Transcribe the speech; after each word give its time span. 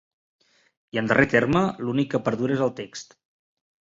I, 0.95 0.99
en 1.01 1.09
darrer 1.11 1.25
terme, 1.33 1.61
l'únic 1.87 2.09
que 2.13 2.21
perdura 2.29 2.57
és 2.57 2.63
el 2.69 2.75
text. 2.83 3.17